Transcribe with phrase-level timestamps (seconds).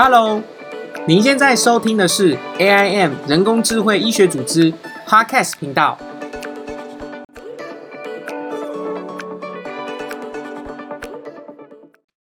[0.00, 0.40] Hello，
[1.08, 4.72] 您现在收听的是 AIM 人工智慧医学组织
[5.04, 5.98] Podcast 频道。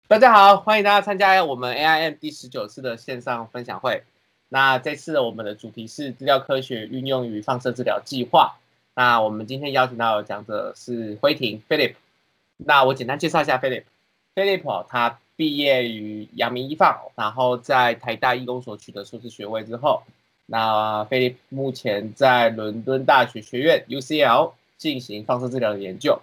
[0.06, 4.02] 大家好，欢迎大家参加我们 AIM 第十九次的线上分享会。
[4.50, 8.56] 那这次我们的主题是资料科学运用于放射治疗计划。
[8.94, 11.94] 那我们今天邀请到的讲者是辉庭 Philip。
[12.58, 13.84] 那我简单介绍一下 Philip。
[14.34, 20.02] Philip 他毕业于阳明医放，然后在台大医工所取得硕士学位之后，
[20.46, 26.20] 那菲利目前在伦敦大学学院 UCL 进行放射治疗的研究。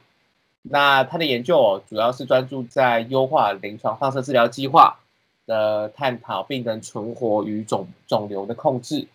[0.62, 5.00] 那他的研究哦，主要是专注在优化临床放射治疗计划
[5.48, 9.08] 的探讨，病人存活与肿肿瘤的控制。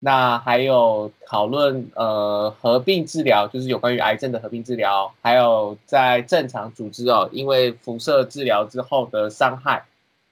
[0.00, 9.84] 那还有讨论呃合并治疗，就是有关于癌症的合并治疗，还有在正常组织哦，因为辐射治疗之后的伤害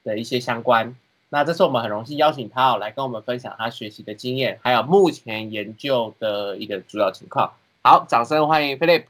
[0.04, 0.94] 的一些相关。
[1.30, 7.52] 那这次我们很荣幸邀请他哦来跟我们分享他学习的经验，还有目前研究的一个主要情况。
[7.82, 9.04] 好，掌声欢迎 Philip。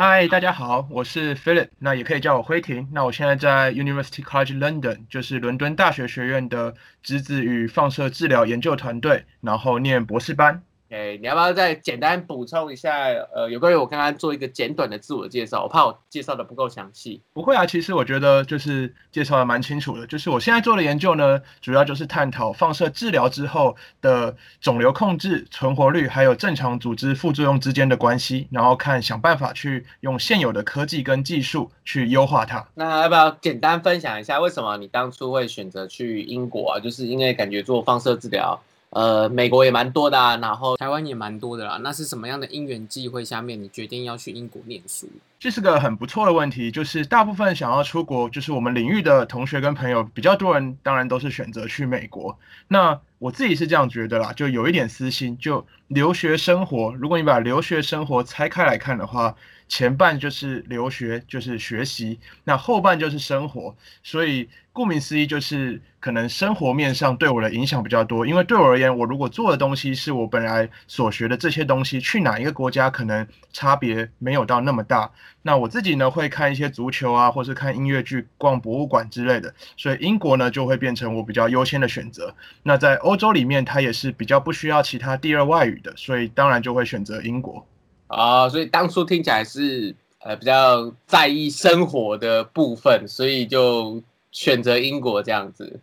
[0.00, 2.88] 嗨，大家好，我是 Philip，那也可以叫我辉婷。
[2.92, 10.62] 那我现在在 University College London，就是伦敦大学学院的质子与放射治疗研究团队，然后念博士班。
[10.90, 13.08] 哎，你要不要再简单补充一下？
[13.34, 17.20] 呃，有关于我刚刚做一个简短的自我介绍，我怕我介绍的不够详细。
[17.34, 20.06] 不会啊，其实我觉得就是介绍的蛮清楚的。
[20.06, 32.66] 就是我现在做的研究呢，主要就是探讨放射治疗之后的肿瘤控制、存活率，还有正常组织副作用之间的关系，然后看想办法去用现有的科技跟技术去优化它。
[32.74, 36.80] 那要不要简单分享一下，为什么你当初会选择去英国啊？
[36.80, 38.58] 就是因为感觉做放射治疗。
[38.90, 41.78] 呃，美国也蛮多的啊，然后台湾也蛮多的啦。
[41.82, 45.08] 那是什么样的因缘际会下面，你决定要去英国念书？
[45.38, 46.70] 这是个很不错的问题。
[46.70, 52.36] 就是大部分想要出国，就是我们领域的同学跟朋友，比较多人当然都是选择去美国。
[52.66, 56.94] 那我自己是这样觉得啦，就有一点私心，就留学生活。
[56.94, 59.34] 如果你把留学生活拆开来看的话，
[59.68, 63.76] 前半就是留学，就是学习，那后半就是生活。
[64.02, 64.48] 所以
[64.78, 68.24] 顾名思义，就是可能生活面上对我的影响比较多。
[68.24, 75.10] 因为对我而言，我如果做的东西是我本来所学的这些东西，去哪一个国家可能差别没有到那么大。
[75.42, 79.52] 那我自己呢，会看一些足球啊，或是看音乐剧、逛博物馆之类的。
[79.76, 82.32] 所以英国呢，就会变成我比较优先的选择。
[82.62, 87.66] 那在欧洲里面，它也是比较不需要其他第二外语的，所以当然就会选择英国。
[88.06, 95.80] 啊，所以当初听起来是呃比较在意生活的部分，所以就选择英国这样子。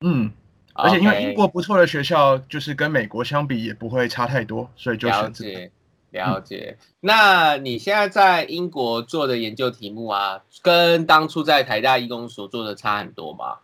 [0.00, 0.30] 嗯，
[0.74, 5.44] 而且因为英国不错的学校，就是跟美国相比也不会差太多，所以就选择
[6.10, 6.78] 了解。
[7.00, 13.58] 那你现在在英国做的研究题目啊，跟当初在台大医工所做的差很多吗？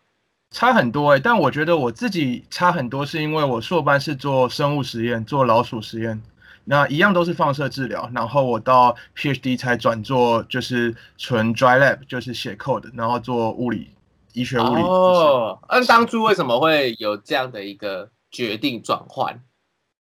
[0.50, 6.22] 差很多哎，但我觉得我自己差很多，是因为我硕班是做生物实验，做老鼠实验。
[6.64, 13.90] 那一样都是放射治疗，然后我到 PhD 才转做就是纯 dry lab，就是写 code，然后做物理
[14.34, 14.82] 医学物理。
[14.82, 19.42] 哦，那当初为什么会有这样的一个决定转换？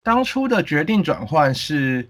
[0.02, 2.08] 当初的决定转换是，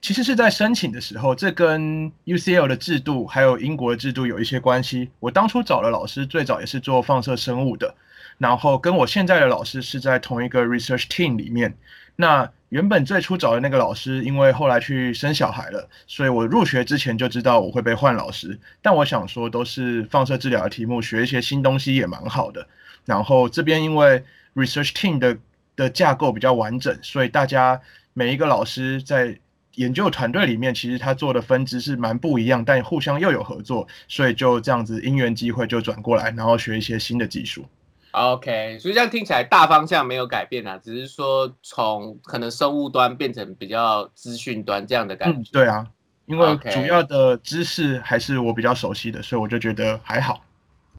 [0.00, 5.10] 其实是在申请的时候，这跟 UCL 的制度还有英国的制度有一些关系。
[5.18, 7.92] 我当初找的老师最早也是做放射生物的，
[8.38, 11.76] 然后跟我现在的老师是在同一个 research team 里面。
[12.14, 18.58] 那原本最初找的那个老师，因为后来去生小孩了，所以我入学之前就知道我会被换老师。
[18.80, 22.66] 但我想说，都是放射治疗的题目，学一些新东西也蛮好的。
[23.04, 24.24] 然后这边因为
[24.54, 25.36] research team 的
[25.76, 27.78] 的架构比较完整，所以大家
[28.14, 29.38] 每一个老师在
[29.74, 37.66] 研究团队里面，其实他做的分支是蛮不一样，但互相又有合作，所以就这样子因缘机会就转过来，然后学一些新的技术。
[38.12, 45.50] OK，所以这样听起来大方向没有改变啊，只是说从可能生物端变成比较资讯端这样的感觉。
[45.50, 45.88] 对啊，
[46.26, 50.44] 因为主要的知识还是我比较熟悉的，所以我就觉得还好。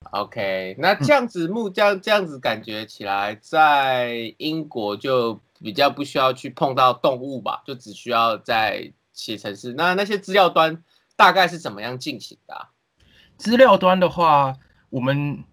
[0.10, 9.71] OK，那这样子木匠这样子感觉起来，在英国就比较不需要去碰到动物吧，就只需要在写程式。
[9.74, 10.83] 那那些资料端
[11.15, 12.69] 大概是怎么样进行的？
[13.38, 14.56] 资料端的话，
[14.89, 15.44] 我们。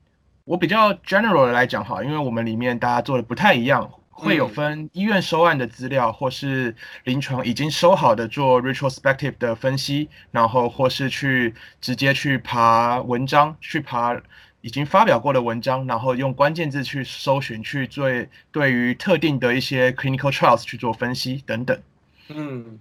[0.50, 6.74] 我比较 general 的来讲哈，因为我们里面大家做的不太一样，会有分医院收案的资料，或是
[7.04, 14.20] 临床已经收好的做 retrospective 的分析，然后或是去直接去爬文章，去爬
[14.60, 18.08] 已经发表过的文章，然后用关键字去搜寻，去做
[18.50, 21.80] 对于特定的一些 clinical trials 去做分析等等。
[22.26, 22.80] 嗯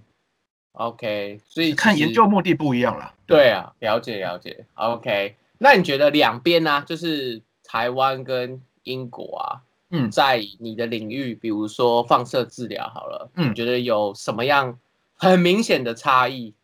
[0.71, 3.13] ，OK，所以看研究目的不一样了。
[3.27, 4.65] 对啊，了解了解。
[4.73, 9.61] OK，那你觉得两边呢，就是台湾跟英国啊，
[9.91, 14.79] 嗯在你的领域，比如说放射治疗好了，嗯你觉得有什么样
[15.13, 16.55] 很明显的差异？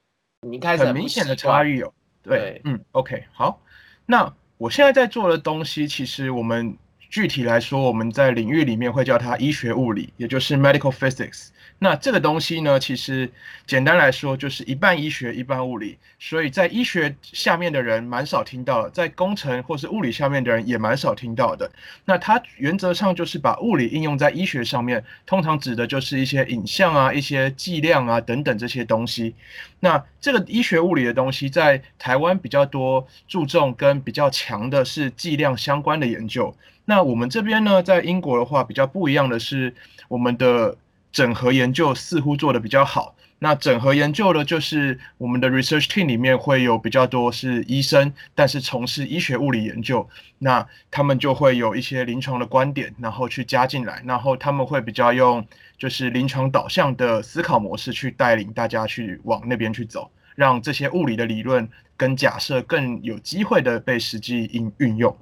[0.41, 1.93] 你一开始很明显的差异，有哦。
[2.23, 3.61] 对对，嗯，OK，好。
[4.07, 6.75] 那我现在在做的东西，其实我们
[7.15, 11.47] 具体来说，我们在领域里面会叫它医学物理，也就是 medical physics。
[11.79, 13.31] 那这个东西呢，其实
[13.65, 21.71] 简单来说就是一半医学一半物理，所以在医学下面的人蛮少听到，在工程或是物理下面的人也蛮少听到的。
[22.03, 29.33] 那它原则上就是把物理应用在医学上面，通常指的就是一些影像啊、一些剂量啊等等这些东西。
[29.79, 36.51] 那这个医学物理的东西，在台湾比较多注重跟比较强的是剂量相关的研究。
[36.85, 39.75] 那我们这边呢，在英国的话比较不一样的是，
[40.07, 40.75] 我们的
[41.11, 43.13] 整合研究似乎做的比较好。
[43.37, 55.45] 那整合研究的，就是我们的 research team 里面会有比较多是医生，但是从事医学物理研究，那他们就会有一些临床的观点，然后去加进来，然后他们会比较用
[55.77, 61.67] 就是临床导向的思考模式去带领大家去往那边去走，让这些物理的理论
[61.97, 65.15] 跟假设更有机会的被实际应运用。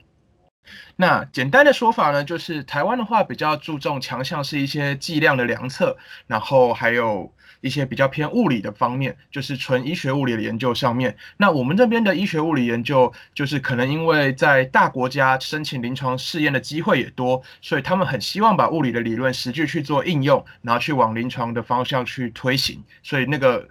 [0.96, 7.32] 那简单的说法呢，就是台湾的话比较注重强项是一些剂量的量测，然后还有
[7.62, 11.16] 一些比较偏物理的方面，就是纯医学物理的研究上面。
[11.38, 23.68] 那我们这边的医学物理研究，就是可能因为在大国家申请临床试验的机会也多，所以他们很希望把物理的理论实际去做应用，然后去往临床的方向去推行，所以那个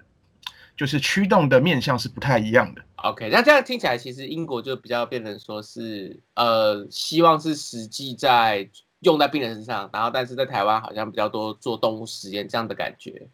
[0.77, 2.83] 就是驱动的面向是不太一样的。
[3.03, 8.69] OK，那这样听起来，其实英国就比较变成说是呃，希望是实际在
[9.01, 13.27] 用在病人身上，然后但是在台湾好像比较多做动物实验这样的感觉。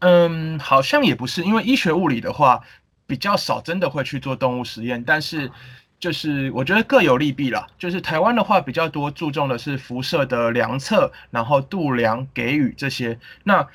[0.00, 2.60] 嗯，好像也不是，因为医学物理的话
[3.06, 5.02] 比较少，真的会去做动物实验。
[5.02, 5.50] 但是
[5.98, 7.66] 就是我觉得各有利弊啦。
[7.78, 13.18] 就是台湾的话比较多注重的是辐射的量测，然后度量、给予这些。
[13.44, 13.66] 那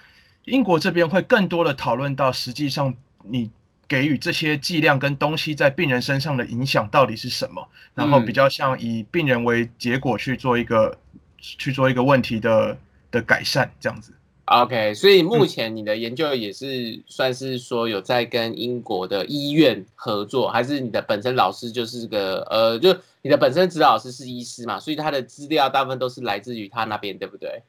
[0.46, 2.94] 英国这边会更多的讨论到实际上
[3.24, 3.50] 你
[3.90, 10.96] 给予这些剂量跟东西在病人身上的影响到底是什么，然后比较像以病人为结果去做一个
[11.38, 12.78] 去做一个问题的
[13.10, 14.14] 的改善这样子。
[14.46, 27.62] OK，所以目前你的研究也是算是说有在跟英国的医院合作，还是你的本身老师就是个呃，就你的本身指导老师是医师嘛，所以他的资料大部分都是来自于他那边，对不对？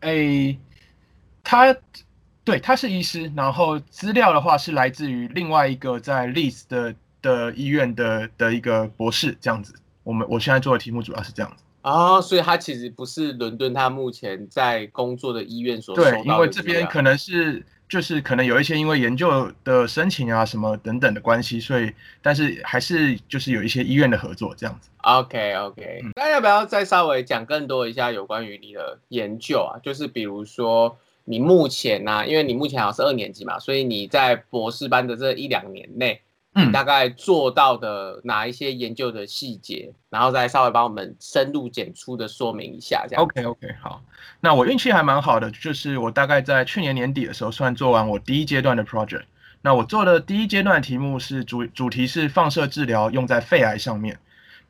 [0.00, 0.58] 诶，
[1.42, 1.74] 他
[2.44, 9.74] 对他是医师，然后资料的话是来自于另外一个在 Leeds 的的医院的的一个博士这样子。
[10.02, 11.62] 我们我现在做的题目主要是这样子。
[11.82, 24.88] 哦，所以他其实不是伦敦他目前在工作的医院所对，因为这边可能是就是可能有一些因为研究的申请啊什么等等的关系，所以但是还是就是有一些医院的合作这样子。
[24.98, 29.78] OK OK，嗯那要不要再稍微讲更多一下有关于你的研究啊？
[29.82, 36.20] 就是比如说你目前呢、因为你目前好像是二年级嘛，所以你在博士班的这一两年内，
[36.54, 43.22] 嗯大概做到的哪一些研究的细节，然后再稍微帮我们深入简出的说明一下，这样。
[43.22, 44.02] OK OK，好，
[44.40, 49.22] 那我运气还蛮好的，就是我大概在去年年底的时候算做完我第一阶段的 project。
[49.62, 54.18] 那我做的第一阶段题目是主主题是放射治疗用在肺癌上面。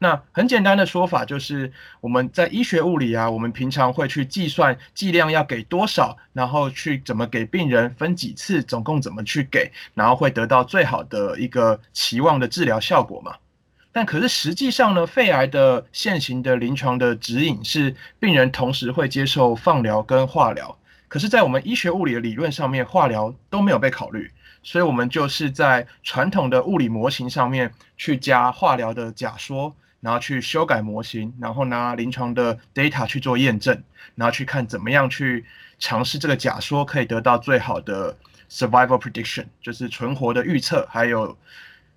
[0.02, 13.36] 那很简单的说法就是我们在医学物理啊，我们平常会去计算剂量要给多少，然后去怎么给病人分几次，总共怎么去给，然后会得到最好的一个期望的治疗效果嘛。
[13.92, 20.76] 但可是实际上呢，肺癌的现行的临床的指引是病人同时会接受放疗跟化疗。
[21.06, 24.28] 可是，在我们医学物理的理论上面，化疗都没有被考虑，
[24.64, 33.82] 所以我们就是在传统的物理模型上面去加化疗的假说，然后去修改模型，然后拿临床的 data 去做验证，
[34.16, 35.46] 然后去看怎么样去
[35.78, 38.14] 尝试这个假说可以得到最好的
[38.50, 41.34] survival prediction，就是存活的预测，还有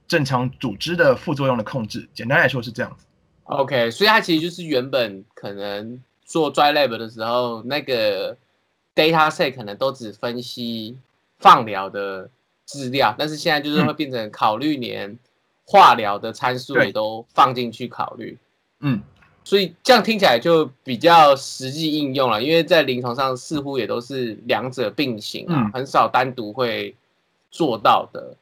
[0.07, 2.07] 正常组织的副作用的控制。
[2.13, 3.05] 简单来说是这样子。
[3.45, 8.37] OK，所以它其实就是原本可能做 dry lab 的时候，那个
[8.95, 10.95] data set 可能都只分析
[11.39, 12.29] 放疗的
[12.65, 15.17] 资料，但是现在就是会变成考虑连
[15.65, 18.37] 化疗的参数也都放进去考虑。
[18.81, 19.01] 嗯，
[19.43, 26.95] 所以这样听起来就比较实际应用了，因为在临床上似乎也都是两者并行啊，嗯很少单独会
[27.49, 28.35] 做到的。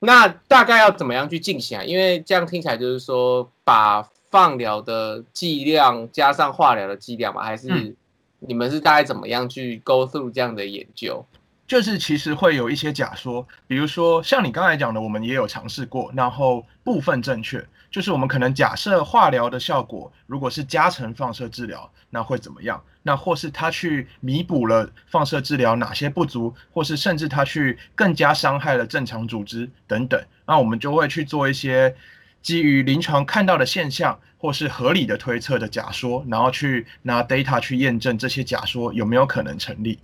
[0.00, 1.84] 那大概要怎么样去进行啊？
[1.84, 7.96] 因为这样听起来就是说，把放疗的剂量加上化疗的剂量嘛，还是嗯
[8.38, 11.24] 你们是大概怎么样去 go through 这样的研究？
[11.68, 22.82] 就是其实会有一些假说，比如说像你刚才讲的，我们也有尝试过，然后部分正确，就是我们可能假设化疗的效果如果是加成放射治疗，那会怎么样？
[23.02, 31.94] 那或是他去弥补了放射治疗哪些不足，或是甚至他去更加伤害了正常组织等等，那我们就会去做一些
[32.40, 39.98] 基于临床看到的现象或是合理的推测的假说，然后去拿 data 去验证这些假说有没有可能成立。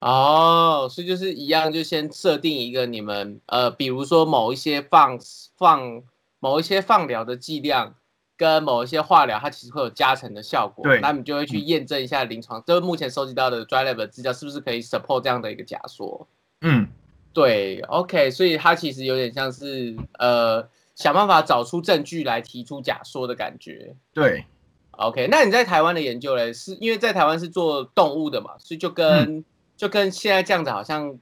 [0.00, 5.18] 哦，所以就是一样，就先设定一个你们呃，比如说某一些放
[5.56, 6.02] 放
[6.38, 7.94] 某一些放疗的剂量
[8.36, 10.84] 跟某一些化疗，它其实会有加成的效果。
[10.84, 16.28] 对，那你就会去验证一下临床，就是目前收集到的 dry lab 的资料是不是可以 support 这样的一个假说。
[16.60, 16.86] 嗯，
[17.32, 23.96] 对，OK，所以它其实有点像是呃，想办法找出证据来提出假说的感觉。
[24.14, 24.44] 对
[24.92, 29.44] ，OK，那你在台湾的研究嘞，是因为在台湾是做动物的嘛，所以就跟
[29.78, 31.16] 就跟现在这样子好像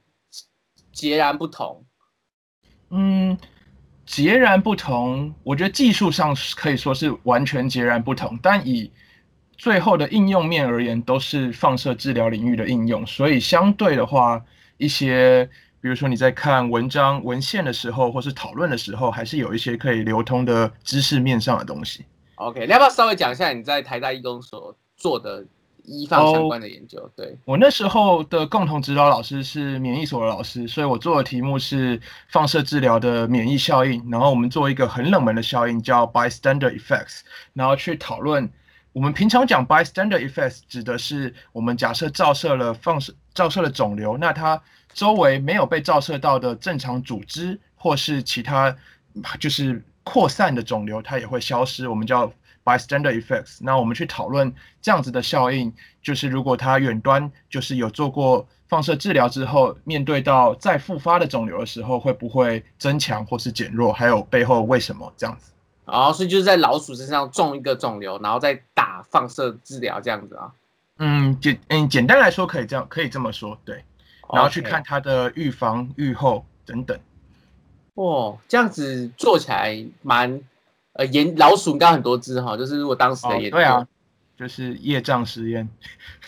[0.91, 1.85] 截然不同。
[2.89, 3.37] 嗯，
[4.03, 5.31] 截然不同。
[5.43, 8.91] 我觉得技术上可以说是完全截然不同，但以
[9.55, 13.05] 最后的应用面而言，都是放射治疗领域的应用。
[13.05, 14.43] 所以相对的话，
[14.77, 15.47] 一些
[15.79, 22.03] 比如说你在看文章文献的时候，或是讨论的时候，还是有一些可以流通的知识面上的东西。
[22.35, 25.45] OK，你要不要稍微讲一下你在台大医工所做的？
[25.87, 37.21] 医放相关的研究，对我那时候的共同指导老师是免疫所的老师，所以我做的题目是放射治疗的免疫效应，然后我们做一个很冷门的效应叫 bystander effects，
[37.53, 38.49] 然后去讨论。
[38.91, 44.61] 我们平常讲 bystander effects 指的是我们假设照射了放射照射了肿瘤，那它
[44.93, 48.75] 周围没有被照射到的正常组织或是其他
[49.39, 52.29] 就是扩散的肿瘤，它也会消失，我们叫。
[52.67, 63.93] Bystander effects，那我们去讨论这样子的效应，就是如果它远端就是有做过放射治疗之后，面对到再复发的肿瘤的时候，会不会增强或是减弱？
[63.93, 65.53] 还有背后为什么这样子？
[65.85, 70.51] 哦，所以就是在老鼠身上种一个肿瘤，然后再打放射治疗这样子啊？
[70.97, 73.81] 嗯，简嗯简单来说可以这样可以这么说，对。
[74.33, 76.99] 然后去看它的预防、预后等等。
[77.93, 80.41] 哦，这样子做起来蛮。
[80.97, 83.87] 呃，研老鼠应该很多只哈，就是如果当时的研究，对啊，
[84.35, 85.67] 就是业障实验，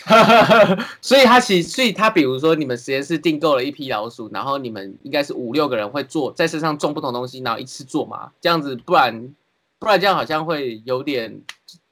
[1.01, 9.33] 所以他其实，所以他比如说你们实验室订购了一批老鼠，然后你们应该是五六个人会做在身上种不同东西，然后一次做嘛，这样子，不然
[9.79, 11.41] 不然这样好像会有点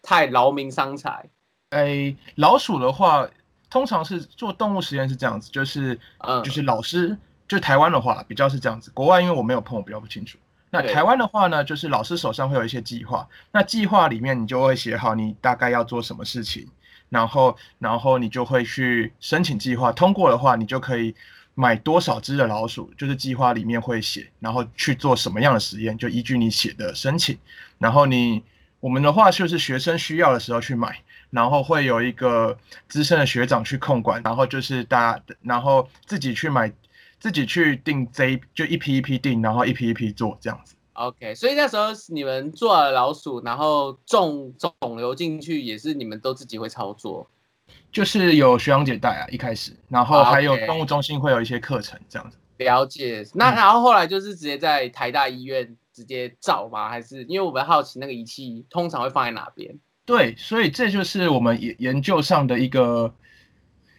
[0.01, 1.29] 太劳民伤财。
[1.71, 3.27] 哎，老鼠的话，
[3.69, 7.17] 通常是做动物实验是这样子，就是嗯，就是老师，
[7.47, 10.37] 就台湾的话比较是这样子，国外因为我没有碰，我比较不清楚。
[10.69, 16.67] 那台湾的话呢，就是老师手上会有一些计划，那计划里面你就会写好你大概要做什么事情，
[17.07, 21.15] 然后然后你就会去申请计划，通过的话你就可以
[21.55, 27.37] 买多少只的老鼠，就是计划里面会写，然后去做什么样的实验，就依据你写的申请，
[27.77, 28.43] 然后你
[28.81, 32.57] 我们的话就是学生需要的时候去买，然后会有一个
[32.89, 36.69] 资深的学长去控管，然后就是大家然后自己去买。
[37.19, 40.75] 自己去订这就一批一批订，然后一批一批做这样子。
[40.93, 47.29] OK，所以那时候你们做了老鼠，然后种肿瘤进去，也是你们都自己会操作？
[47.91, 52.37] 就是有学长姐带啊，一开始，然后还有动物中心会有一些课程这样子。
[52.57, 53.23] 了解。
[53.33, 56.89] 那然后后来就是直接在台大医院直接照吗？
[56.89, 59.75] 还是因为我们好奇那个仪器通常会放在哪边？
[60.05, 63.13] 对，所以这就是我们研研究上的一个，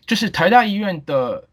[0.06, 1.44] 就是台大医院的。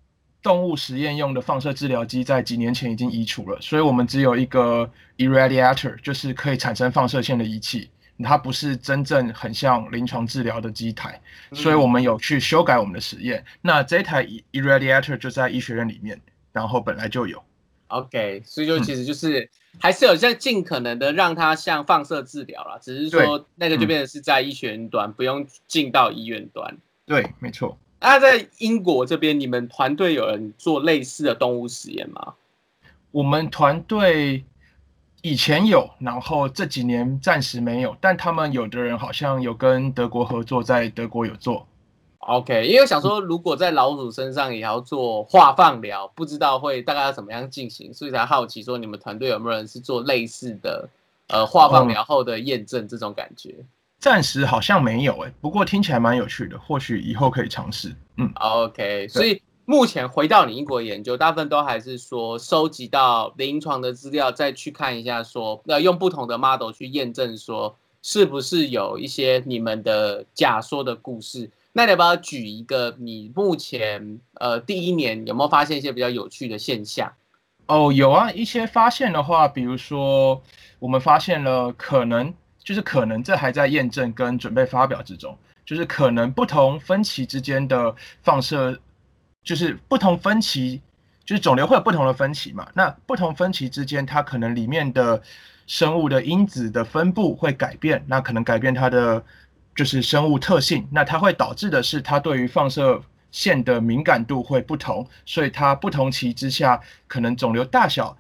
[0.46, 4.88] 动物实验用的放射治疗机在几年前已经移除了，所以我们只有一个
[5.18, 7.90] irradiator，就是可以产生放射线的仪器，
[8.24, 11.20] 它不是真正很像临床治疗的机台，
[11.52, 13.44] 所以我们有去修改我们的实验。
[13.60, 16.22] 那这台 irradiator 就在医学院里面，
[16.52, 17.44] 然后本来就有。
[17.88, 19.50] OK，所以就其实就是
[19.80, 26.78] 还是有在尽可能的让它像放射治疗啦，只是说那个就变成是在医学院端，不用进到医院端。
[27.08, 27.76] 对，没错。
[28.08, 32.36] 那在英国这边，你们团队有人做类似的动物实验吗？
[33.10, 34.46] 我们团队
[35.24, 37.98] 以前有，然后这几年暂时没有。
[38.00, 41.66] 但他们有的人好像有跟德国合作，在德国有做。
[42.20, 50.88] OK，因为想说，如果在老鼠身上也要做化放疗，不知道会大概要怎么样进行，所以才好奇说，你们团队有没有人是做类似的
[51.30, 53.56] 呃化放疗后的验证这种感觉？
[54.00, 57.96] 暂时好像没有哎，不过听起来蛮有趣的，或许以后可以尝试。
[58.18, 59.08] 嗯，OK。
[59.08, 77.12] 所以目前回到你英国研究，大部分都还是说收集到临床的资料，再去看一下，说要用不同的 model 去验证，说是不是有一些你们的假说的故事，那你要不要举一个你目前呃第一年有没有发现一些比较有趣的现象？
[77.66, 80.40] 哦，有啊，一些发现的话，比如说
[80.78, 82.32] 我们发现了可能
[82.66, 88.78] 就是可能这还在验证跟准备发表之中，就是可能不同分歧之间的放射，
[89.44, 90.82] 就是不同分歧，
[91.24, 95.22] 就是肿瘤会有不同的分歧嘛，那不同分歧之间它可能里面的
[95.68, 99.24] 生物的因子的分布会改变，那可能改变它的
[99.74, 103.02] 就是生物特性，那它会导致的是它对于放射。
[103.32, 108.18] 线的敏感度会不同，所以它不同期之下，可能肿瘤大小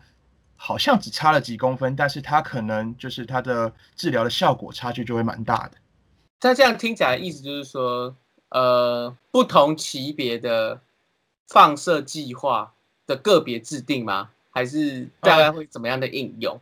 [0.55, 5.77] 好像只差了几公分，但是它可能就是它的治疗的效果差距就会蛮大的。
[6.41, 8.15] 那这样听起来意思就是说，
[8.49, 10.79] 呃，不同级别的
[11.47, 12.73] 放射计划
[13.07, 14.29] 的个别制定吗？
[14.51, 16.59] 还是大概会怎么样的应用？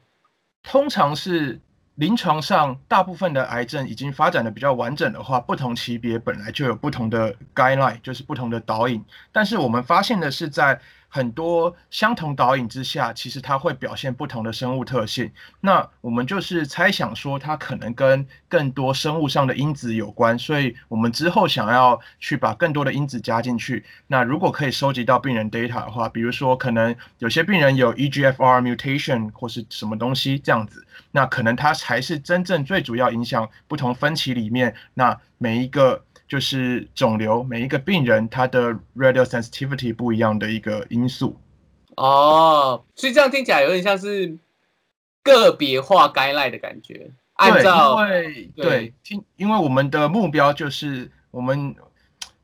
[0.64, 1.60] 通常是。
[1.98, 9.06] 临床上，大部分的癌症已经发展的比较完整的话，不同级别本来就有不同的 guideline，就是不同的导引。
[9.32, 10.82] 但是我们发现的是，在
[11.16, 15.32] 很多相同导引之下，其实它会表现不同的生物特性。
[15.62, 20.40] 那我们就是猜想说，它可能跟更多生物上的因子有关。
[20.40, 23.86] 所以我们之后想要去把更多的因子加进去。
[24.08, 36.04] 那如果可以收集到病人 data 的话，比如说可能有些病人有 EGFR mutation 或是什么东西这样子，那可能它才是真正最主要影响不同分歧里面那每一个。
[36.34, 41.40] 就是肿瘤每一个病人他的 radio sensitivity 不一样的一个因素
[41.96, 44.36] 哦，所以这样听起来有点像是
[45.22, 47.12] 个别化该赖的感觉。
[47.34, 51.76] 按照对对听，因为我们的目标就是我们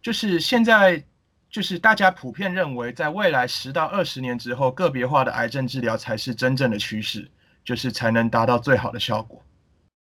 [0.03, 1.03] 就是现在
[1.49, 7.27] 就是大家普遍认为，在未来十到二十年之后，个别化的癌症治疗才是真正的趋势，
[7.63, 9.41] 就是才能达到最好的效果。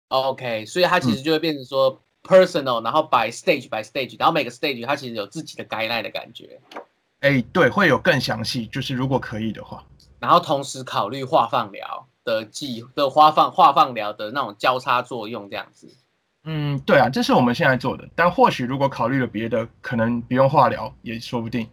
[0.09, 1.99] OK，所以它其实就会变成说。
[2.23, 6.59] personal，然后 by stage by stage，然后每个 stage 它其实有自己的 guideline 的感觉。
[7.21, 9.83] 哎，对，会有更详细，就是如果可以的话。
[10.19, 15.87] 然后同时考虑化放疗的剂的化放化放疗的那种交叉作用这样子。
[16.43, 18.07] 嗯，对啊，这是我们现在做的。
[18.15, 21.67] 但或许如果考虑了别的，可能不用化疗也说不定。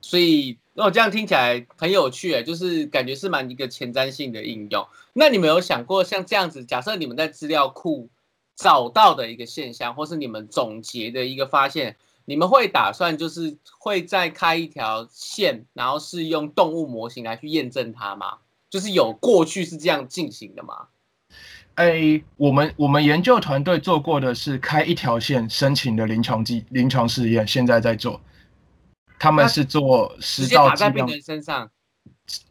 [0.00, 4.86] 所以，那我这样听起来很有趣诶，就是感觉是蛮一个前瞻性的应用。
[5.12, 8.08] 那你们有想过像这样子，假设你们在资料库。
[8.56, 18.38] 找到的一个现象，或是你们总结的一个发现，你们会打算就是会再开一条线，然后是用动物模型来去验证它吗？
[18.70, 20.86] 就是有过去是这样进行的吗？
[21.74, 28.20] 哎，我们我们研究团队做过的是开一条线申请的临床剂临床试验，现在在做。
[29.18, 31.70] 他们是做食道剂量，身上，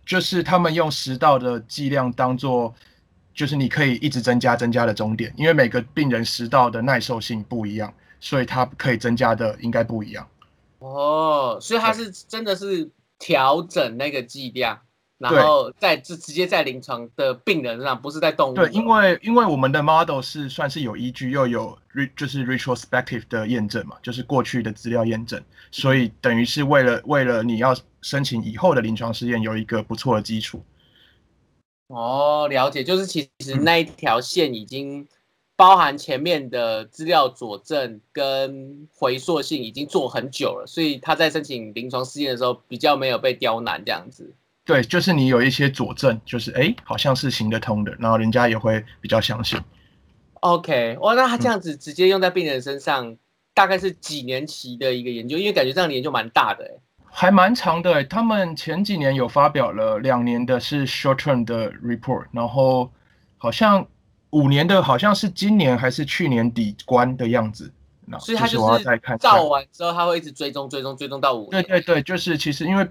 [0.06, 2.76] 就是他们用食道的剂量当做。
[3.34, 10.28] 就是你可以一直增加增加的终点，因为每个病人食道的耐受性不一样，所以它可以增加的应该不一样。
[10.80, 14.78] 哦，所以它是真的是调整那个剂量，
[15.17, 18.54] 然后在直直接在临床的病人上，不是在动物。
[18.54, 25.41] 对，因为因为我们的 model 是算是有依据又有 re 就是 retrospective 的验证嘛，就是过去的资料验证，
[25.72, 30.63] 所以等于是为了为了你要申请以后的临床试验有一个不错的基础。
[31.88, 35.08] 哦，了解，就是其实那一条线已经
[35.56, 44.34] 包含前面的资料佐证跟回溯性已经做很久了，所以他在申请临床试验的时候比较没有被刁难这样子。
[44.65, 49.60] 对，就是你有一些佐证，就是哎，好像是行得通的，然后人家也会比较相信。
[50.39, 53.15] OK，哇，那他这样子直接用在病人身上，
[53.54, 56.72] 大概是几年期的一个研究，因为感觉这样的研究蛮大的哎。
[57.15, 62.91] 还蛮长的，他们前几年有发表了两年的是 short term 的 report，然后
[63.38, 63.88] 好像
[64.32, 67.71] 五年的好像是今年还是去年底关的样子。
[68.06, 68.84] 那所以他就是
[69.19, 71.63] 照完之后，他会一直追踪追踪追踪到五年。
[71.63, 72.86] 对对对，就是其实因为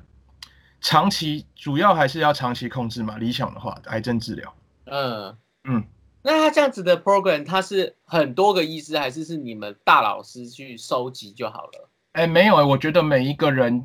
[0.81, 4.55] 长期主要还是要长期控制嘛，理想的话癌症治疗。
[4.85, 5.85] 嗯嗯，
[6.23, 11.89] 那他这样子的 program，他是很多个医师，还是是你们大老师去收集就好了？
[12.13, 13.83] 哎，没有哎，我觉得每一个人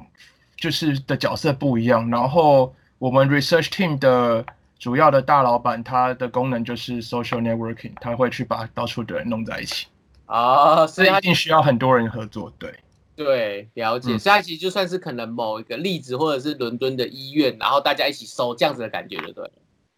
[0.58, 2.10] 就是的角色不一样。
[2.10, 4.46] 然后我们 research team 的
[4.78, 9.88] 主要的大老板，他的功能就是 social networking，他会去把到处的人弄在一起。
[10.26, 12.52] 啊，所以一定需要很多人合作。
[12.60, 12.74] 对，
[13.16, 14.18] 对，了解。
[14.18, 19.52] 所以其实就算是可能某一个例子，或者是伦敦的医院，然后大家一起收这样子的感觉，对不对？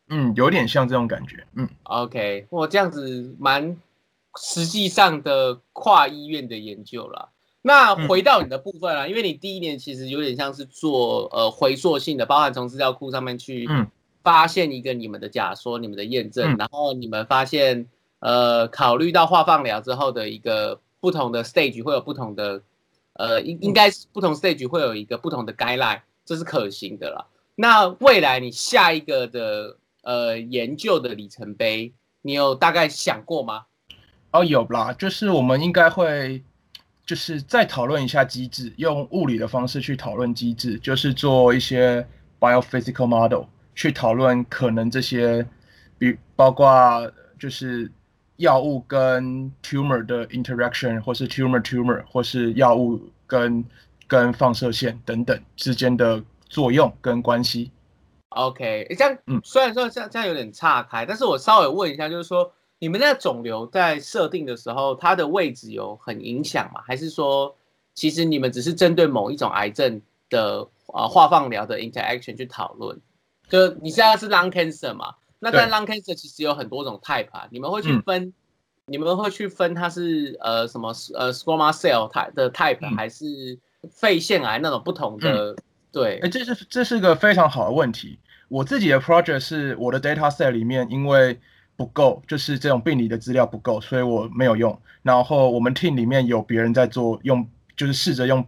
[0.10, 1.44] 嗯，有点像这种感觉。
[1.56, 3.76] 嗯，OK，我这样子蛮
[4.40, 7.30] 实际上的跨医院的研究了。
[7.62, 13.68] 那回到你的部分啊，因为你第一年其实有点像是做呃回溯性的，包含从资料库上面去
[14.24, 17.88] 发现一个你们的假说、你们的验证，然后你们发现
[18.20, 22.62] 呃考虑到化放疗之后的一个不同的 stage 会有不同的
[23.14, 27.26] 呃，应应该是不同 stage 会有一个不同的 guideline，这是可行的啦。
[27.56, 31.92] 那未来你下一个的呃研究的里程碑，
[32.22, 33.66] 你有大概想过吗？
[34.32, 36.42] 哦，有啦，就是我们应该会
[37.10, 42.06] 就是再讨论一下机制，用物理的方式去讨论机制，就是做一些
[42.40, 45.44] biophysical model 去讨论可能这些，
[45.98, 47.92] 比包括就是
[48.36, 53.66] 药物跟 tumor 的 interaction，或是 tumor tumor，或是药物跟
[54.06, 57.72] 跟放射线等等之间的作用跟关系。
[58.30, 66.82] OK，这样，嗯虽然说这样这样有点岔开，但是我稍微问一下，就是说你们那个肿瘤在设定的时候，它的位置有很影响吗？
[66.86, 67.56] 还是说，
[67.94, 73.00] 其实你们只是针对某一种癌症的啊化放疗的 interaction 去讨论？
[73.50, 75.14] 就你现在是 lung cancer 嘛？
[75.40, 78.34] 那但 lung cancer 其实有很多种 type 啊，你们会去嗯分，
[78.86, 83.26] 你们会去分它是呃什么呃 squamous cell type 的 type，、嗯还是
[83.92, 85.56] 肺腺癌那种不同的？
[85.92, 88.20] 对哎，，这是这是个非常好的问题。
[88.48, 91.40] 我自己的 project 是我的 data set 里面，因为
[91.80, 94.78] 不够，就是这种病理的资料不够，所以我没有用。
[95.02, 98.46] 然后我们 team 里面有别人在做，用就是试着用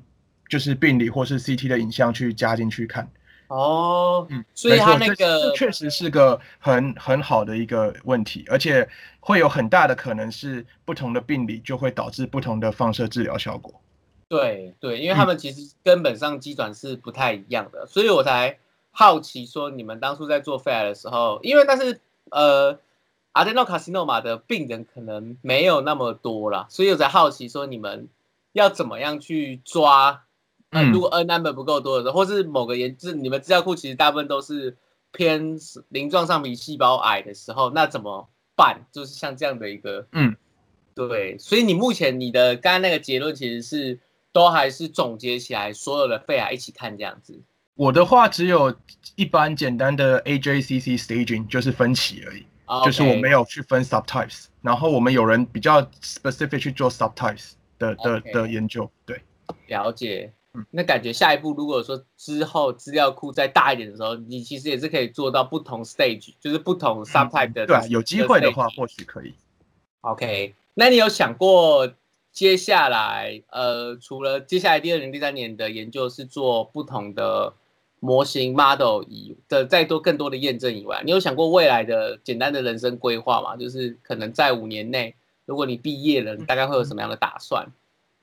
[0.50, 3.10] 就是病理或是 CT 的影像去加进去看。
[3.48, 8.86] 哦，嗯，所以它没错这那个确实是个很很好的一个问题，而且
[9.22, 13.74] 会有很大的可能是不同的病理就会导致不同的放射治疗效果。
[14.28, 18.58] 对对，因为嗯他们其实根本上机转是不太一样的，所以我才
[18.92, 22.78] 好奇说你们当初在做肺癌的时候，因为但是呃
[23.34, 28.08] ，adenocarcinoma 的病人可能没有那么多了，所以我在好奇说你们
[28.54, 30.24] 要怎么样去抓，
[30.70, 34.78] 呃，嗯如果 n number 不够多的时候，或是某个研制你们资料库其实大部分都是
[35.12, 35.58] 偏
[35.90, 38.86] 鳞状上皮细胞癌的时候，那怎么办？
[38.92, 40.36] 就是像这样的一个嗯。
[40.94, 43.98] 对，所以你目前你的刚刚那个结论其实是
[44.34, 47.42] 都还是总结起来所有的肺癌一起看这样子。
[47.76, 48.76] 我的话只有
[49.16, 52.46] 一般简单的 AJCC staging，就是分期而已。
[52.86, 59.22] 就是我没有有去分 subtypes，然后我们有人比较 specific 去做 subtypes 的的的研究，对，
[59.68, 60.66] 了解嗯。
[60.72, 67.66] 那感觉下一步如果说之后资料库再大一点的时候，你其实也是可以做到不同 stage，就是不同 subtype 的。
[67.66, 69.34] 对啊，有机会的话或许可以。
[70.02, 71.92] OK，那你有想过
[72.32, 77.54] 接下来呃，除了接下来第二年、第三年的研究是做不同的
[78.02, 83.56] 模型 model 以的再多更多的验证以外，你有想过未来的简单的人生规划吗？
[83.56, 87.66] 就是可能在五年内，如果你毕业了，你大概会有什么样的打算？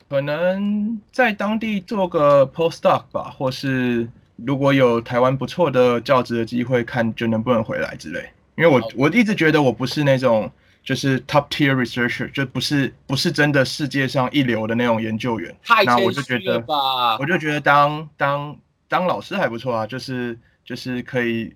[0.08, 8.28] 可能在当地做个 postdoc 吧，或是如果有台湾不错的教职的机会，看就能不能回来之类。
[8.56, 10.50] 因为我我一直觉得我不是那种
[10.82, 15.54] 就是 top tier researcher，就不是不是真的世界上一流的那种研究员。
[15.62, 17.24] 太那我谦虚就觉得了吧我？
[17.24, 18.56] 就觉得当当
[18.88, 21.54] 当老师还不错啊，就是就是可以，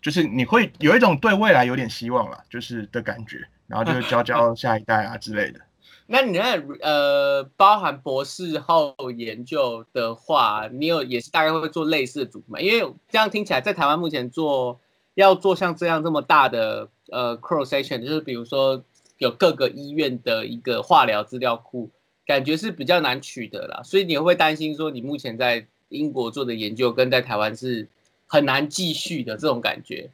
[0.00, 5.60] 就是你会有一种对未来有点希望了，就是的感觉，然后就是教教 下一代啊之类的。
[6.06, 12.60] 那你那呃，包含博士后研究的话，你有也是大概会做类似的主题嘛？
[12.60, 14.80] 因为这样听起来，在台湾目前做
[15.14, 18.84] 要做像这样这么大的呃 cross section，就是比如说
[19.18, 21.90] 有各个医院的一个化疗资料库，
[22.26, 23.80] 感觉是比较难取得啦。
[23.84, 27.86] 所以你会担心说，你目前在英国做的研究跟在台湾是
[28.26, 30.10] 很难继续的这种感觉？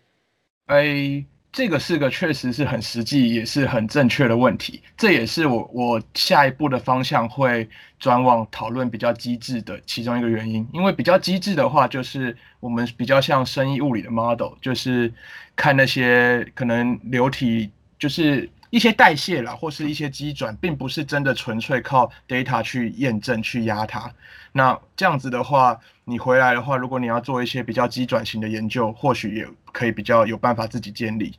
[0.67, 4.83] 哎，这个是个确实是很实际，也是很正确的问题。
[4.97, 10.67] 这也是我我下一步的方向会转往讨论比较机制的其中一个原因。
[10.73, 15.13] 因为比较机制的话，就是我们比较像生意物理的 model，就是
[15.55, 24.13] 看那些可能流体，就是一些代谢啦，或是一些机转，并不是真的纯粹靠 data 去验证去压它。
[24.53, 31.35] 那这样子的话，你回来的话，如果你要做一些比较机转型的研究，或许也可以比较有办法自己建立，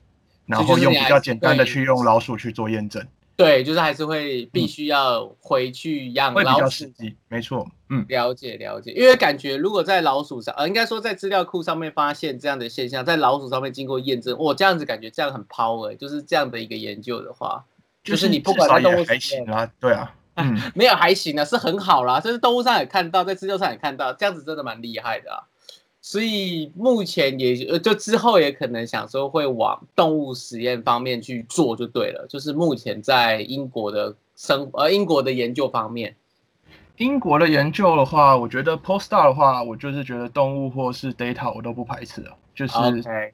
[0.47, 3.05] 然后用比较简单的去用老鼠去做验证，
[3.37, 6.69] 对，就是还是会必须要回去养老鼠。
[6.71, 7.15] 实际。
[7.27, 17.63] 没错，嗯，了解了解，因为感觉如果在老鼠上，呃，应该说在资料库上面发现这样的现象，在老鼠上面经过验证，我这样子感觉这样很 power，就是这样的一个研究的话，
[18.03, 25.45] 就是你不管至少也在动物还行啊，对啊， 嗯，没有还行啊，是很好啦，这是动物上也看到，在资料上也看到，这样子真的蛮厉害的啊。
[26.09, 36.15] 所以目前也呃就之后也可能想说会往动物实验方面去做就对了，就是目前在英国的生呃英国的研究方面。
[36.95, 42.73] 英国的研究的话，我觉得 postdoc 的话，我就是觉得动物或是 data 我都不排斥啊，就是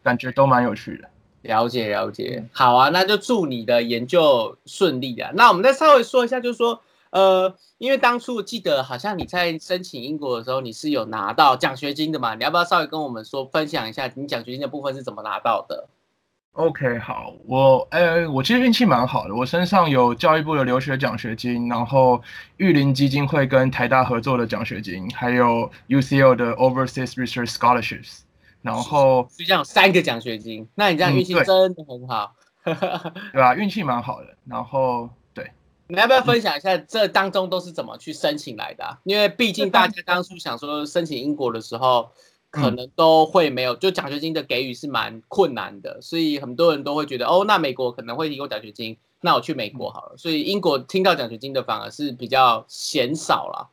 [0.01, 1.07] 感觉都蛮有趣的。
[1.43, 5.29] 了解了解，好啊，那就祝你的研究顺利啊。
[5.36, 6.81] 那我们再稍微说一下，就是说，
[7.13, 12.34] 呃，因为当初记得好像你在申请英国的时候，你是有拿到奖学金的嘛？
[12.34, 15.88] 你要不要稍微跟我们说分享一下你奖学金的部分是怎么拿到的
[16.54, 22.19] ？OK，好，我呃，我其实运气蛮好的，我身上有教育部的留学奖学金，然后
[22.58, 28.21] 玉林基金会跟台大合作的奖学金，还有 UCL 的 Overseas Research Scholarships，
[28.63, 33.56] 然后就这样有三个奖学金，那你这样运气真的很好， 对吧？
[33.56, 35.22] 运气蛮好的，然后对，
[35.93, 38.97] 你要不要分享一下这当中都是怎么去申请来的？
[39.03, 42.12] 因为毕竟大家当初想说申请英国的时候。
[42.56, 50.17] 可能都会没有，就奖学金的给予是蛮困难的，所以很多人都会觉得，哦，那美国可能会提供奖学金，那我去美国好了。
[50.17, 53.71] 所以英国听到奖学金的反而是比较嫌少了。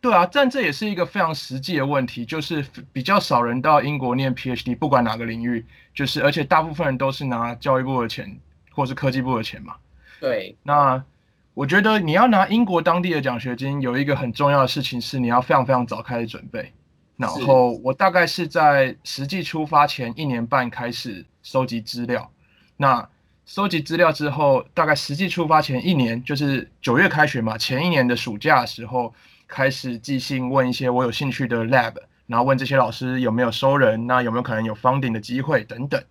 [0.00, 8.36] 对啊，但这也是一个非常实际的问题，就是比较少人到英国念 PhD，不管哪个领域，就是而且大部分人都是拿教育部的钱
[8.72, 9.76] 或是科技部的钱嘛。
[10.20, 11.00] 对，那
[11.54, 16.72] 我觉得你要拿英国当地的奖学金，有一个很重要的事情是你要非常非常早开始准备。
[17.16, 22.28] 然后我大概是在实际出发前一年半开始收集资料，
[22.76, 23.08] 那
[23.46, 29.14] 收集资料之后，大概实际出发前一年，就是九月开学嘛，前一年的暑假的时候
[29.46, 31.94] 开始寄信问一些我有兴趣的 lab，
[32.26, 36.02] 然后问这些老师有没有收人，那有没有可能有 funding 的机会等等。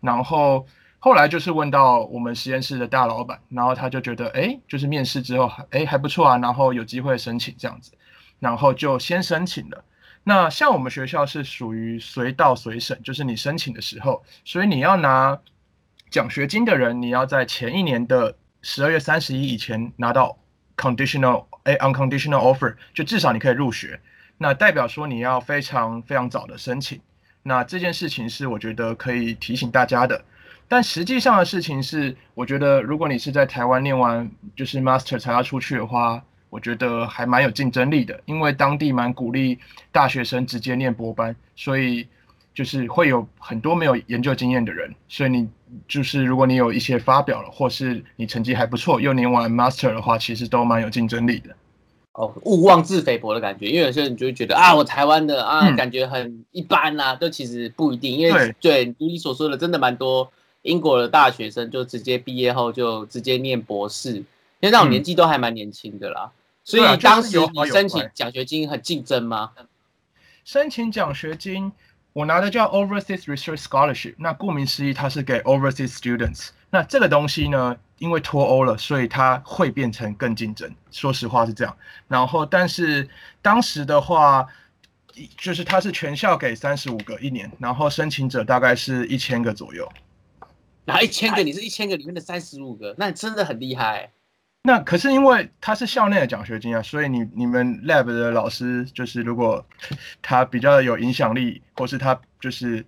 [0.00, 0.66] 然后
[1.04, 7.90] 后来就是问到我们实验室的大老板，然后他就觉得，哎，就是面试之后，哎还不错啊，然后有机会申请这样子，
[8.38, 9.84] 然后就先申请了。
[10.22, 15.36] 那像我们学校是属于随到随审，就是你申请的时候，所以你要拿
[16.08, 20.38] 奖学金的人，你要在前一年的十二月三十一以前拿到
[20.76, 24.00] conditional 哎 unconditional offer，就至少你可以入学。
[24.38, 27.00] 那代表说你要非常非常早的申请。
[27.42, 30.24] 那这件事情是我觉得可以提醒大家的。
[30.72, 36.22] 但实际上的事情是，我觉得如果你是在台湾念完就是 master 才要出去的话。
[36.48, 39.58] 我觉得还蛮有竞争力的，因为当地蛮鼓励
[39.90, 42.06] 大学生直接念博班，所以
[42.52, 44.94] 就是会有很多没有研究经验的人。
[45.08, 45.48] 所以你
[45.88, 51.56] 就是如果你有一些发表了，或是你成绩还不错，又念完 master 的话，其实都蛮有竞争力的。
[52.12, 58.14] 哦，勿妄自菲薄的感觉，因为有些人就会觉得啊，我台湾的啊，感觉很一般啊，都其实不一定。
[58.14, 60.30] 因为对如你所说的，真的蛮多
[60.62, 64.24] 英国的大学生就直接毕业后就直接念博士，因
[64.60, 66.30] 为那种年纪都还蛮年轻的啦。
[66.64, 69.50] 所以当时你申请奖学金很竞争吗？
[70.44, 71.72] 申请奖学金，
[72.12, 74.14] 我拿的叫 Overseas Research Scholarship。
[74.18, 76.48] 那顾名思义，它是给 Overseas Students。
[76.70, 80.72] 那这个东西呢，因为脱欧了，所以它会变成更竞争。
[80.90, 81.76] 说实话是这样。
[82.08, 83.08] 然后，但是
[83.40, 84.46] 当时的话，
[85.36, 89.90] 就是它是全校给三十五个一年，然后申请者大概是一千个左右。
[90.84, 94.10] 然后一千个，你是一千个里面的三十五个，那真的很厉害。
[94.64, 99.64] 那可是因为他是校内的奖学金啊，所以你你们 lab 的老师就是如果
[100.20, 102.84] 他比较有影响力，或是他就是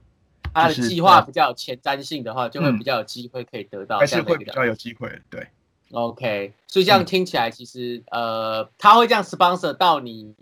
[0.52, 5.10] 他的计划比较有前瞻性的话，就会比较有机会可以得到，还是会比较有机会。
[5.28, 5.48] 对
[5.90, 10.32] ，OK，所以这样听起来其实呃，他会这样 sponsor 到你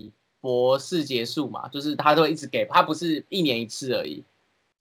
[0.43, 4.23] 博士结束嘛，就是他都会一直给，他不是一年一次而已。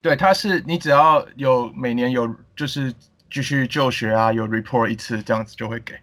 [0.02, 2.94] 对，他是你只要有每年有就是
[3.30, 5.94] 继续就学啊，有 report 一次这样子就会给。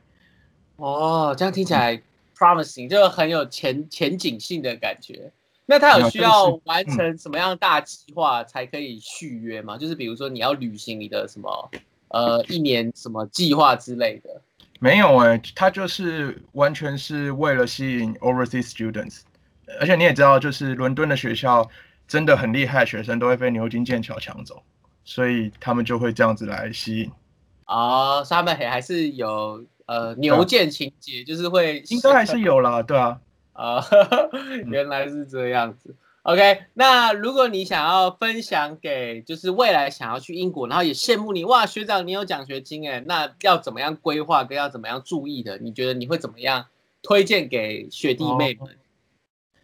[0.77, 2.01] 哦，这样听起来
[2.37, 5.33] promising，就很有前前景性的感觉。
[5.67, 9.77] 那他有需要完成什么样大计划才可以续约吗？
[9.77, 11.71] 就是比如说你要履行你的什么
[12.09, 14.41] 呃一年什么计划之类的？
[14.79, 19.23] 没有哎，他就是完全是为了吸引 overseas students。
[19.81, 21.69] 而且你也知道，就是伦敦的学校
[22.09, 24.61] 真的很厉害，学生都会被牛津、剑桥抢走，
[25.05, 27.13] 所以他们就会这样子来吸引。
[27.67, 29.65] 哦，他们还还是有。
[29.89, 33.19] 呃，牛剑情节就是会，应该还是有啦，对啊，
[33.57, 33.83] 啊，
[34.67, 35.97] 原来是这样子。
[36.25, 45.57] OK，那如果你想要分享给，就是未来想要去英国，然后也羡慕你，哇，学长你有奖学金哎，那要怎么样规划跟要怎么样注意的？
[45.57, 46.67] 你觉得你会怎么样
[47.03, 48.77] 推荐给学弟妹们？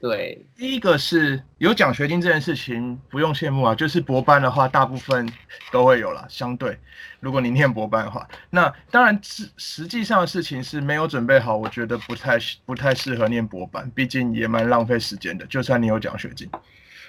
[0.01, 5.27] 对，第一个是有奖学金这件事情不用羡慕啊，就是博班的话，大部分
[5.73, 6.27] 都会有了。
[6.29, 6.79] 相对，
[7.21, 15.47] 如果你念博班的话，那当然实实际上的事情是没有准备好，我觉得不太不太适合念博班，毕竟也蛮浪费时间的。
[15.47, 16.51] 就算你有奖学金，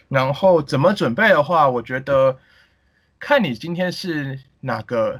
[0.07, 2.37] 然后怎么准备的话，我觉得
[3.19, 5.19] 看你今天是哪个，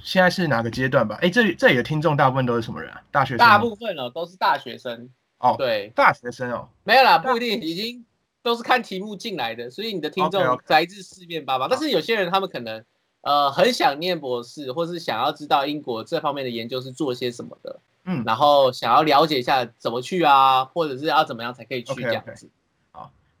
[0.00, 1.18] 现在是哪个阶段吧。
[1.20, 3.02] 哎，这这里的听众大部分都是什么人啊？
[3.10, 3.38] 大学生？
[3.38, 5.10] 大部分哦，都是大学生。
[5.40, 8.04] 哦，对，大学生哦，没有啦，不一定，已经
[8.42, 11.68] 都是看题目进来的，所以你的听众来自四面八方。
[11.68, 12.84] 但是有些人他们可能
[13.22, 22.48] 呃很想念博士，或是想要知道英国这方面的研究是做些什么的，嗯，然后想要了解一下怎么去啊，或者是要怎么样才可以去这样子。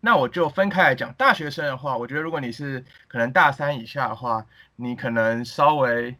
[0.02, 1.12] 那我就分开来讲。
[1.12, 6.16] 大学生的话，我觉得如果你是可能大三以下的话，你可能稍微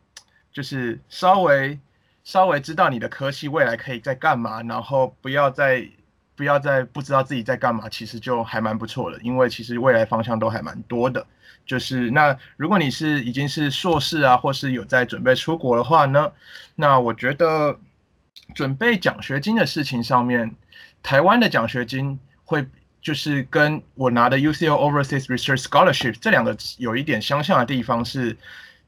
[0.52, 1.80] 就是稍微
[2.30, 5.84] 稍微知道你的科系未来可以在干嘛，然后不要再
[6.36, 11.26] 不要再不知道自己在干嘛，其实就还蛮不错的，因为其实未来方向都还蛮多的。
[11.66, 16.30] 就是那如果你是已经是硕士啊，或是有在准备出国的话呢，
[16.76, 17.76] 那我觉得
[18.54, 20.54] 准备奖学金的事情上面，
[21.02, 22.64] 台湾的奖学金会
[23.02, 28.36] 就是跟我拿的 UCL Overseas Research Scholarship 这两个有一点相像的地方是，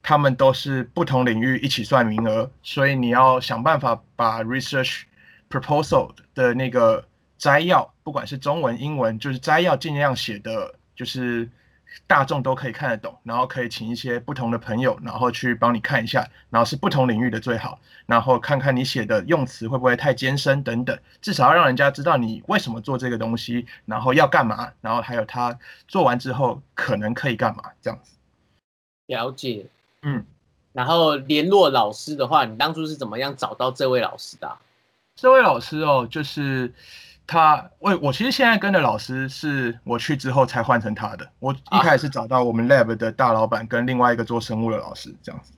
[0.02, 5.02] 他们都是不同领域一起算名额，所以你要想办法把 research
[5.48, 7.06] proposal 的那个
[7.38, 11.48] 摘要，不管是中文、英文，就是摘要尽量写的，就是
[12.06, 28.16] 大众都可以看得懂，然后可以请一些不同的朋友，然后去帮你看一下，然后是不同领域的最好，然后看看你写的用词会不会太艰深等等，至少要让人家知道你为什么做这个东西，然后要干嘛，然后还有他做完之后可能可以干嘛这样子。
[29.06, 29.66] 了解，
[30.02, 30.24] 嗯，
[30.72, 34.58] 然后联络老师的话，你当初是怎么样找到这位老师的啊、
[35.14, 36.72] 这位老师哦，就是
[37.26, 41.30] 他，我我其实现在跟的老师是我去之后才换成他的。
[41.38, 45.52] 我一开始是找到我们 lab 的大老板跟另外一个做生物的老师这样子。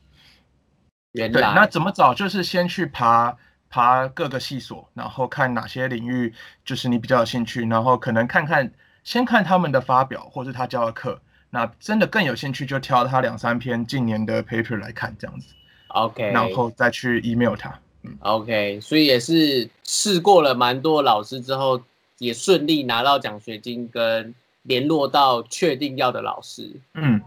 [1.13, 2.13] 对，原来那怎么找？
[2.13, 3.35] 就是先去爬
[3.71, 8.71] 爬各个系所，然后看哪些领域就是你比较有兴趣，然后可能看看
[9.05, 11.19] 先看他们的发表或是他教的课。
[11.55, 15.55] 那真的更有兴趣，就挑他两三篇近年的 paper 来看这样子
[15.87, 17.71] ，OK，然后再去 email 他。
[18.03, 21.81] 嗯 OK，所以也是试过了蛮多老师之后，
[22.19, 26.73] 也顺利拿到奖学金跟联络到确定要的老师。
[26.95, 27.23] 嗯，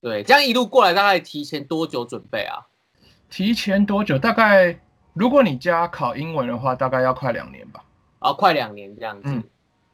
[0.00, 2.64] 对，这样一路过来大概提前多久准备啊？
[3.28, 4.16] 提前多久？
[4.16, 4.78] 大概
[5.14, 7.82] 如果你加考英文的话，大概要快两年吧。
[8.20, 9.28] 哦，快两年这样子。
[9.28, 9.42] 嗯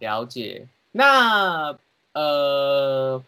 [0.00, 0.68] 了解。
[0.92, 1.74] 那
[2.12, 3.22] 呃，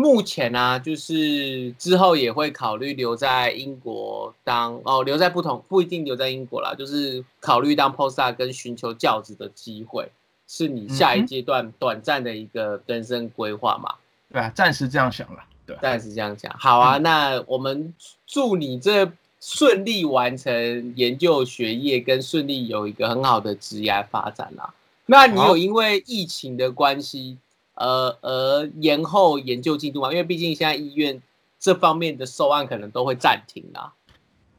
[0.00, 10.10] 目前呢、就是之后也会考虑留在英国当哦，留在不同不一定留在英国啦，就是考虑当 postdoc 跟寻求教职的机会，
[10.48, 13.94] 是你下一阶段短暂的一个人生规划嘛？
[14.32, 15.44] 对啊，暂时这样想了。
[15.66, 16.50] 对，暂时这样想。
[16.58, 17.92] 好啊，嗯那我们
[18.26, 24.72] 祝你这顺利完成研究学业，跟顺利有一个很好的职业发展啦。
[25.04, 27.36] 那你有因为疫情的关系，
[27.80, 30.10] 呃而延后研究进度嘛？
[30.10, 31.20] 因为毕竟现在医院
[31.58, 33.92] 这方面的收案可能都会暂停啦。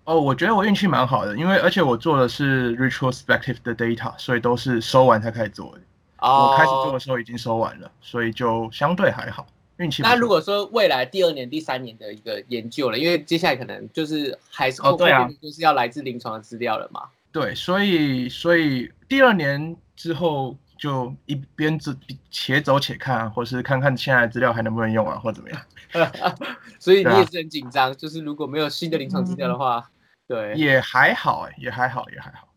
[0.03, 5.81] 哦，我觉得我运气蛮好的，因为而且我做的是 retrospective 的 data，所以都是收完才开始做的。
[6.17, 9.45] 哦我开始做的时候已经收完了，所以就相对还好，
[9.77, 10.01] 运气。
[10.01, 17.03] 那如果说未来第二年、第三年的一个研究了，因为接下来可能就是还是哦对啊就是要来自临床的资料了嘛。
[17.31, 21.95] 对，所以所以第二年之后就一边自
[22.31, 25.61] 且走且看啊，或是看看现在的资料还能不能用啊，或怎么样，
[26.79, 29.91] 所以你也是很紧张，就是如果没有新的临床资料的话，
[30.27, 30.55] 对。
[30.55, 32.47] 也还好哎、也还好，也还好，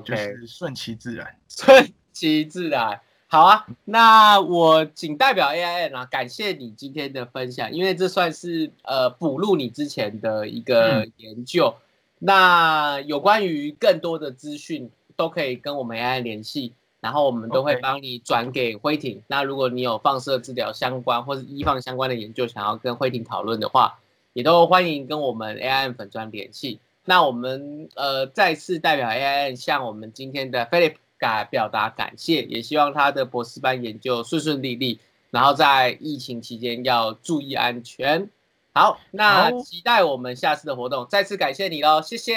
[0.00, 1.36] 就，OK，是顺其自然。
[1.46, 2.98] 顺其自然。
[3.26, 11.12] 好啊，那我仅代表 AIN 啊，感谢你今天的分享，因为这算是呃补录你之前的一个嗯。
[11.18, 11.74] 研究。
[12.18, 16.72] 那有关于更多的资讯，都可以跟我们 AI 联系，
[17.04, 19.22] 然后我们都会帮你转给辉婷。
[19.26, 23.98] 那如果你有放射治疗相关或是医放相关的研究，想要跟辉婷讨论的话，
[24.32, 26.80] 也都欢迎跟我们 AIN 粉专联系。
[27.04, 34.98] 那我们呃再次代表 AIN 向我们今天的 Philip 感表达感谢，也希望他的博士班研究顺顺利利，
[35.30, 38.30] 然后在疫情期间要注意安全。
[38.76, 42.36] 好，那期待我们下次的活动，再次感谢你喽，谢谢。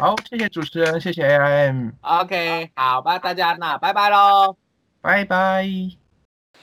[0.00, 4.56] 好，谢谢主持人，谢谢 AIM，OK，好吧，大家那拜拜喽。
[5.02, 5.68] 拜拜。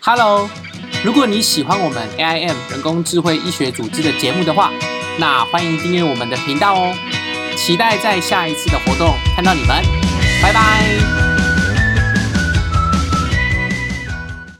[0.01, 0.49] Hello，
[1.03, 4.71] 如果你喜欢我们 AIM 人工智慧医学组织的节目的话，
[5.19, 6.95] 那欢迎订阅我们的频道哦。
[7.55, 9.83] 期待在下一次的活动看到你们，
[10.41, 11.36] 拜拜。